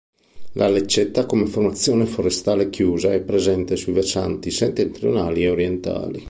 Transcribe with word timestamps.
La 0.53 0.67
lecceta 0.67 1.27
come 1.27 1.45
formazione 1.45 2.07
forestale 2.07 2.71
chiusa 2.71 3.13
è 3.13 3.21
presente 3.21 3.75
sui 3.75 3.93
versanti 3.93 4.49
settentrionali 4.49 5.43
e 5.43 5.49
orientali. 5.49 6.19